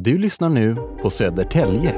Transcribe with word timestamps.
Du 0.00 0.18
lyssnar 0.18 0.48
nu 0.48 0.76
på 1.02 1.10
Södertälje. 1.10 1.94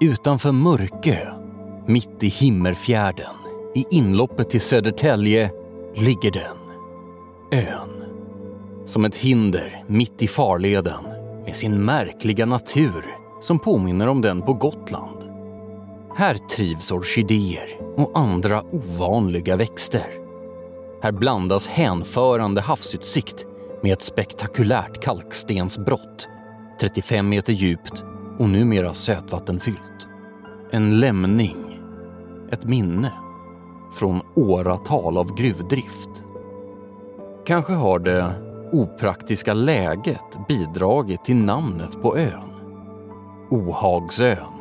Utanför 0.00 0.52
Mörkö, 0.52 1.16
mitt 1.86 2.22
i 2.22 2.28
Himmerfjärden, 2.28 3.34
i 3.74 3.84
inloppet 3.90 4.50
till 4.50 4.60
Södertälje, 4.60 5.50
ligger 5.94 6.30
den. 6.30 6.56
Ön. 7.60 8.04
Som 8.84 9.04
ett 9.04 9.16
hinder 9.16 9.84
mitt 9.86 10.22
i 10.22 10.28
farleden 10.28 11.04
med 11.44 11.56
sin 11.56 11.84
märkliga 11.84 12.46
natur 12.46 13.04
som 13.40 13.58
påminner 13.58 14.08
om 14.08 14.20
den 14.20 14.42
på 14.42 14.52
Gotland. 14.52 15.18
Här 16.16 16.34
trivs 16.34 16.92
orkidéer 16.92 17.68
och 17.96 18.18
andra 18.18 18.62
ovanliga 18.62 19.56
växter. 19.56 20.21
Här 21.02 21.12
blandas 21.12 21.68
hänförande 21.68 22.60
havsutsikt 22.60 23.46
med 23.82 23.92
ett 23.92 24.02
spektakulärt 24.02 25.02
kalkstensbrott 25.02 26.28
35 26.80 27.28
meter 27.28 27.52
djupt 27.52 28.04
och 28.38 28.48
numera 28.48 28.94
sötvattenfyllt. 28.94 30.08
En 30.70 31.00
lämning, 31.00 31.80
ett 32.50 32.64
minne 32.64 33.12
från 33.98 34.20
åratal 34.34 35.18
av 35.18 35.34
gruvdrift. 35.34 36.24
Kanske 37.46 37.72
har 37.72 37.98
det 37.98 38.32
opraktiska 38.72 39.54
läget 39.54 40.46
bidragit 40.48 41.24
till 41.24 41.36
namnet 41.36 42.02
på 42.02 42.16
ön. 42.16 42.52
Ohagsön, 43.50 44.52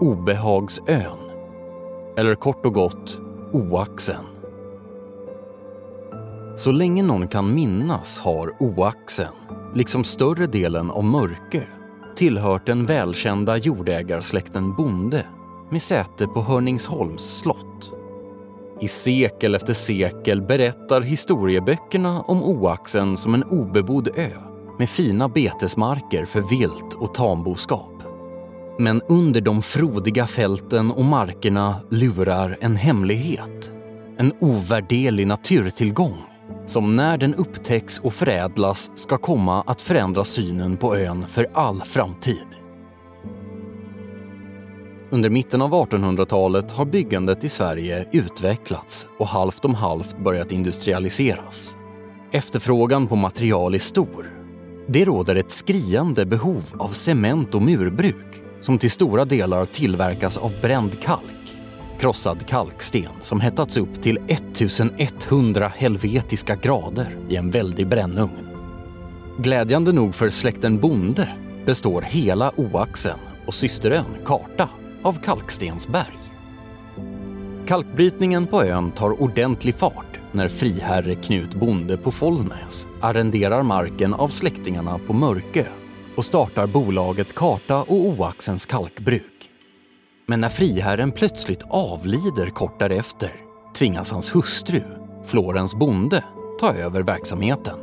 Obehagsön 0.00 1.18
eller 2.16 2.34
kort 2.34 2.66
och 2.66 2.74
gott 2.74 3.18
Oaxen. 3.52 4.39
Så 6.56 6.72
länge 6.72 7.02
någon 7.02 7.28
kan 7.28 7.54
minnas 7.54 8.18
har 8.18 8.62
Oaxen, 8.62 9.34
liksom 9.74 10.04
större 10.04 10.46
delen 10.46 10.90
av 10.90 11.04
Mörkö, 11.04 11.62
tillhört 12.16 12.66
den 12.66 12.86
välkända 12.86 13.56
jordägarsläkten 13.56 14.74
Bonde 14.76 15.26
med 15.70 15.82
säte 15.82 16.26
på 16.26 16.42
Hörningsholms 16.42 17.38
slott. 17.38 17.92
I 18.80 18.88
sekel 18.88 19.54
efter 19.54 19.72
sekel 19.72 20.42
berättar 20.42 21.00
historieböckerna 21.00 22.20
om 22.20 22.42
Oaxen 22.42 23.16
som 23.16 23.34
en 23.34 23.44
obebodd 23.44 24.08
ö 24.16 24.30
med 24.78 24.88
fina 24.88 25.28
betesmarker 25.28 26.24
för 26.24 26.40
vilt 26.40 26.94
och 26.94 27.14
tamboskap. 27.14 28.02
Men 28.78 29.02
under 29.08 29.40
de 29.40 29.62
frodiga 29.62 30.26
fälten 30.26 30.90
och 30.90 31.04
markerna 31.04 31.74
lurar 31.90 32.58
en 32.60 32.76
hemlighet. 32.76 33.70
En 34.18 34.32
ovärderlig 34.40 35.26
naturtillgång 35.26 36.29
som 36.70 36.96
när 36.96 37.18
den 37.18 37.34
upptäcks 37.34 37.98
och 37.98 38.14
förädlas 38.14 38.90
ska 38.94 39.18
komma 39.18 39.62
att 39.66 39.82
förändra 39.82 40.24
synen 40.24 40.76
på 40.76 40.96
ön 40.96 41.26
för 41.28 41.46
all 41.54 41.82
framtid. 41.82 42.46
Under 45.10 45.30
mitten 45.30 45.62
av 45.62 45.70
1800-talet 45.70 46.72
har 46.72 46.84
byggandet 46.84 47.44
i 47.44 47.48
Sverige 47.48 48.08
utvecklats 48.12 49.06
och 49.18 49.26
halvt 49.26 49.64
om 49.64 49.74
halvt 49.74 50.18
börjat 50.18 50.52
industrialiseras. 50.52 51.76
Efterfrågan 52.32 53.06
på 53.06 53.16
material 53.16 53.74
är 53.74 53.78
stor. 53.78 54.30
Det 54.88 55.04
råder 55.04 55.36
ett 55.36 55.50
skriande 55.50 56.26
behov 56.26 56.64
av 56.78 56.88
cement 56.88 57.54
och 57.54 57.62
murbruk 57.62 58.42
som 58.60 58.78
till 58.78 58.90
stora 58.90 59.24
delar 59.24 59.66
tillverkas 59.66 60.38
av 60.38 60.52
bränd 60.62 61.00
kalk. 61.00 61.39
Krossad 62.00 62.46
kalksten 62.46 63.12
som 63.20 63.40
hettats 63.40 63.76
upp 63.76 64.02
till 64.02 64.18
1100 64.28 65.72
helvetiska 65.76 66.56
grader 66.56 67.16
i 67.28 67.36
en 67.36 67.50
väldig 67.50 67.88
brännugn. 67.88 68.48
Glädjande 69.38 69.92
nog 69.92 70.14
för 70.14 70.30
släkten 70.30 70.78
Bonde 70.78 71.28
består 71.66 72.02
hela 72.02 72.52
Oaxen 72.56 73.18
och 73.46 73.54
systerön 73.54 74.16
Karta 74.24 74.68
av 75.02 75.12
kalkstensberg. 75.12 76.18
Kalkbrytningen 77.66 78.46
på 78.46 78.64
ön 78.64 78.90
tar 78.90 79.22
ordentlig 79.22 79.74
fart 79.74 80.20
när 80.32 80.48
friherre 80.48 81.14
Knut 81.14 81.54
Bonde 81.54 81.96
på 81.96 82.12
Follnäs 82.12 82.86
arrenderar 83.00 83.62
marken 83.62 84.14
av 84.14 84.28
släktingarna 84.28 84.98
på 85.06 85.12
Mörkö 85.12 85.64
och 86.16 86.24
startar 86.24 86.66
bolaget 86.66 87.34
Karta 87.34 87.82
och 87.82 88.06
Oaxens 88.06 88.66
kalkbruk. 88.66 89.39
Men 90.30 90.40
när 90.40 90.48
friherren 90.48 91.12
plötsligt 91.12 91.62
avlider 91.70 92.50
kort 92.50 92.78
därefter 92.78 93.32
tvingas 93.74 94.12
hans 94.12 94.34
hustru, 94.34 94.82
Florens 95.24 95.74
bonde, 95.74 96.24
ta 96.60 96.74
över 96.74 97.02
verksamheten. 97.02 97.78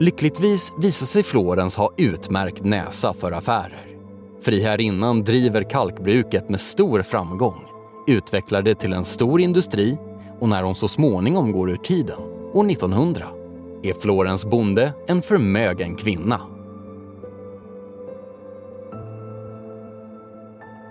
Lyckligtvis 0.00 0.72
visar 0.78 1.06
sig 1.06 1.22
Florens 1.22 1.76
ha 1.76 1.92
utmärkt 1.96 2.64
näsa 2.64 3.14
för 3.14 3.32
affärer. 3.32 3.86
Friherrinnan 4.42 5.24
driver 5.24 5.70
kalkbruket 5.70 6.48
med 6.48 6.60
stor 6.60 7.02
framgång, 7.02 7.64
utvecklar 8.06 8.62
det 8.62 8.74
till 8.74 8.92
en 8.92 9.04
stor 9.04 9.40
industri 9.40 9.98
och 10.40 10.48
när 10.48 10.62
hon 10.62 10.74
så 10.74 10.88
småningom 10.88 11.52
går 11.52 11.70
ur 11.70 11.76
tiden, 11.76 12.20
år 12.52 12.70
1900, 12.70 13.26
är 13.82 13.94
Florens 13.94 14.46
bonde 14.46 14.92
en 15.06 15.22
förmögen 15.22 15.96
kvinna 15.96 16.55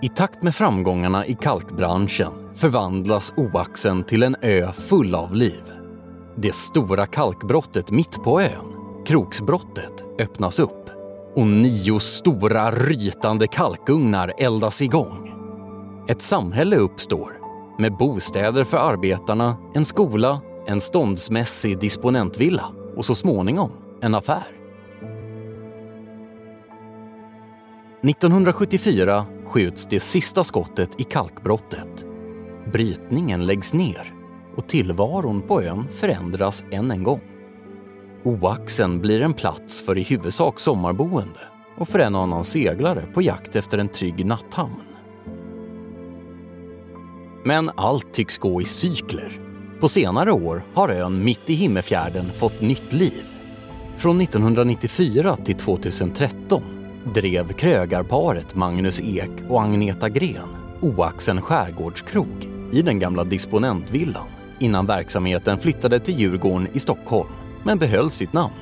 I 0.02 0.08
takt 0.08 0.42
med 0.42 0.54
framgångarna 0.54 1.26
i 1.26 1.34
kalkbranschen 1.34 2.32
förvandlas 2.54 3.32
Oaxen 3.36 4.04
till 4.04 4.22
en 4.22 4.36
ö 4.42 4.72
full 4.72 5.14
av 5.14 5.34
liv. 5.34 5.62
Det 6.36 6.54
stora 6.54 7.06
kalkbrottet 7.06 7.90
mitt 7.90 8.22
på 8.24 8.40
ön, 8.40 8.72
Kroksbrottet, 9.06 10.04
öppnas 10.18 10.58
upp 10.58 10.90
och 11.34 11.46
nio 11.46 12.00
stora 12.00 12.70
rytande 12.70 13.46
kalkugnar 13.46 14.32
eldas 14.38 14.82
igång. 14.82 15.32
Ett 16.08 16.22
samhälle 16.22 16.76
uppstår 16.76 17.32
med 17.78 17.96
bostäder 17.96 18.64
för 18.64 18.76
arbetarna, 18.76 19.56
en 19.74 19.84
skola, 19.84 20.40
en 20.66 20.80
ståndsmässig 20.80 21.78
disponentvilla 21.78 22.64
och 22.96 23.04
så 23.04 23.14
småningom 23.14 23.70
en 24.00 24.14
affär. 24.14 24.46
1974 28.02 29.26
skjuts 29.46 29.86
det 29.86 30.00
sista 30.00 30.44
skottet 30.44 31.00
i 31.00 31.04
kalkbrottet. 31.04 32.06
Brytningen 32.72 33.46
läggs 33.46 33.74
ner 33.74 34.14
och 34.56 34.68
tillvaron 34.68 35.42
på 35.42 35.62
ön 35.62 35.88
förändras 35.90 36.64
än 36.70 36.90
en 36.90 37.02
gång. 37.02 37.20
Oaxen 38.24 39.00
blir 39.00 39.22
en 39.22 39.32
plats 39.32 39.82
för 39.82 39.98
i 39.98 40.02
huvudsak 40.02 40.60
sommarboende 40.60 41.40
och 41.78 41.88
för 41.88 41.98
en 41.98 42.14
och 42.14 42.22
annan 42.22 42.44
seglare 42.44 43.06
på 43.14 43.22
jakt 43.22 43.56
efter 43.56 43.78
en 43.78 43.88
trygg 43.88 44.26
natthamn. 44.26 44.82
Men 47.44 47.70
allt 47.76 48.12
tycks 48.12 48.38
gå 48.38 48.60
i 48.60 48.64
cykler. 48.64 49.40
På 49.80 49.88
senare 49.88 50.32
år 50.32 50.64
har 50.74 50.88
ön 50.88 51.24
mitt 51.24 51.50
i 51.50 51.54
Himmerfjärden 51.54 52.32
fått 52.32 52.60
nytt 52.60 52.92
liv. 52.92 53.24
Från 53.96 54.20
1994 54.20 55.36
till 55.44 55.56
2013 55.56 56.75
drev 57.14 57.52
krögarparet 57.52 58.54
Magnus 58.54 59.00
Ek 59.00 59.30
och 59.48 59.62
Agneta 59.62 60.08
Gren 60.08 60.48
Oaxen 60.80 61.42
skärgårdskrog 61.42 62.48
i 62.72 62.82
den 62.82 62.98
gamla 62.98 63.24
disponentvillan 63.24 64.26
innan 64.58 64.86
verksamheten 64.86 65.58
flyttade 65.58 66.00
till 66.00 66.20
Djurgården 66.20 66.68
i 66.72 66.78
Stockholm, 66.78 67.28
men 67.62 67.78
behöll 67.78 68.10
sitt 68.10 68.32
namn. 68.32 68.54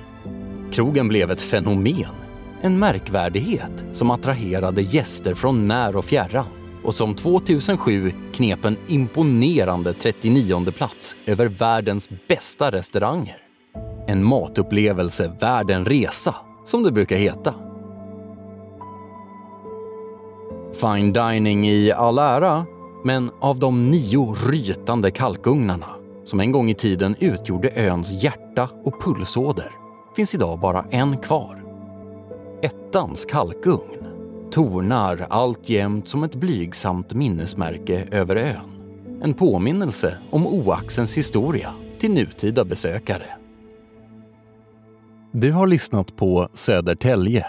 Krogen 0.73 1.09
blev 1.09 1.31
ett 1.31 1.41
fenomen, 1.41 2.15
en 2.61 2.79
märkvärdighet 2.79 3.85
som 3.93 4.11
attraherade 4.11 4.83
gäster 4.83 5.35
från 5.35 5.69
när 5.69 5.97
och 5.97 6.05
fjärran 6.05 6.47
och 6.85 6.95
som 6.95 7.15
2007 7.15 8.13
knep 8.35 8.65
en 8.65 8.77
imponerande 8.87 9.93
39 9.93 10.73
plats 10.73 11.17
över 11.27 11.47
världens 11.47 12.09
bästa 12.29 12.73
restauranger. 12.73 13.37
En 14.07 14.25
matupplevelse 14.25 15.33
värd 15.41 15.71
en 15.71 15.85
resa, 15.85 16.35
som 16.65 16.83
det 16.83 16.93
brukar 16.93 17.17
heta. 17.17 17.64
Fine 20.75 21.13
dining 21.13 21.67
i 21.67 21.93
all 21.93 22.19
ära, 22.19 22.67
men 23.05 23.31
av 23.41 23.59
de 23.59 23.91
nio 23.91 24.35
rytande 24.49 25.11
kalkugnarna 25.11 25.87
som 26.25 26.41
en 26.41 26.53
gång 26.53 26.71
i 26.71 26.75
tiden 26.75 27.17
utgjorde 27.21 27.71
öns 27.71 28.25
hjärta 28.25 28.69
och 28.85 29.03
pulsåder 29.03 29.71
finns 30.17 30.35
idag 30.35 30.61
bara 30.61 30.87
en 30.91 31.17
kvar. 31.17 31.65
Ettans 32.63 33.25
kalkugn 33.25 34.05
tornar 34.51 35.27
alltjämt 35.31 36.09
som 36.09 36.25
ett 36.25 36.35
blygsamt 36.35 37.15
minnesmärke 37.15 38.09
över 38.11 38.37
ön. 38.37 38.71
En 39.23 39.35
påminnelse 39.35 40.19
om 40.31 40.47
Oaxens 40.47 41.19
historia 41.19 41.75
till 41.99 42.15
nutida 42.15 42.65
besökare. 42.65 43.27
Du 45.33 45.53
har 45.53 45.67
lyssnat 45.67 46.17
på 46.17 46.49
Södertälje 46.53 47.47